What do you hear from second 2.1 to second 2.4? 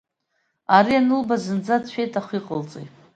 аха